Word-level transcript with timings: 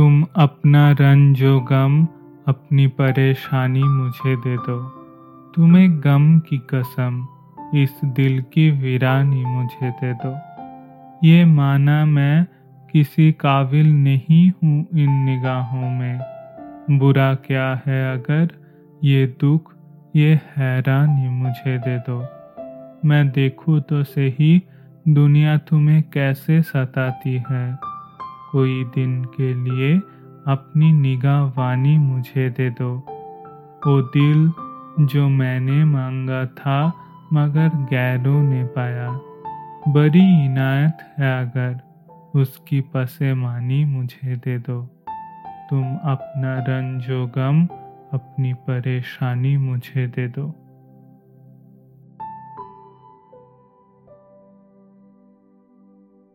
तुम 0.00 0.26
अपना 0.36 0.92
रंजो 0.92 1.60
गम, 1.60 2.04
अपनी 2.48 2.86
परेशानी 2.86 3.82
मुझे 3.82 4.36
दे 4.36 4.56
दो। 4.56 4.82
तुम्हें 5.56 6.00
गम 6.00 6.38
की 6.38 6.58
कसम, 6.58 7.26
इस 7.74 8.00
दिल 8.04 8.42
की 8.42 8.70
वीरानी 8.70 9.44
मुझे 9.44 9.90
दे 9.90 10.12
दो। 10.12 10.36
ये 11.26 11.44
माना 11.44 12.04
मैं 12.04 12.46
किसी 12.92 13.32
काबिल 13.32 13.86
नहीं 13.86 14.50
हूँ 14.50 14.88
इन 14.98 15.10
निगाहों 15.10 15.90
में। 15.90 16.20
बुरा 16.98 17.34
क्या 17.34 17.82
है 17.86 18.12
अगर 18.12 18.48
ये 19.04 19.26
दुख, 19.40 19.74
ये 20.16 20.40
हैरानी 20.56 21.28
मुझे 21.28 21.78
दे 21.78 21.98
दो। 21.98 22.18
मैं 23.08 23.30
देखूँ 23.30 23.80
तो 23.80 24.04
सही 24.04 24.62
दुनिया 25.08 25.58
तुम्हें 25.58 26.02
कैसे 26.02 26.62
सताती 26.62 27.42
है। 27.50 27.89
कोई 28.52 28.84
दिन 28.84 29.24
के 29.24 29.54
लिए 29.54 29.98
अपनी 30.48 30.92
निगाह 30.92 31.42
वानी 31.42 31.98
मुझे 31.98 32.50
दे 32.50 32.70
दो। 32.70 32.94
वो 33.86 34.02
दिल 34.02 34.52
जो 35.06 35.28
मैंने 35.28 35.84
मांगा 35.84 36.46
था 36.46 36.92
मगर 37.32 37.68
गैरों 37.68 38.42
ने 38.42 38.64
पाया। 38.64 39.10
बड़ी 39.88 40.44
इनायत 40.44 40.96
है 41.18 41.40
अगर 41.40 41.80
उसकी 42.34 42.80
पसे 42.80 43.34
मानी 43.34 43.84
मुझे 43.84 44.36
दे 44.36 44.58
दो। 44.58 44.82
तुम 45.70 45.96
अपना 45.96 46.58
रंजो 46.58 47.26
गम 47.26 47.66
अपनी 48.12 48.52
परेशानी 48.54 49.56
मुझे 49.56 50.06
दे 50.06 50.28
दो। 50.28 50.69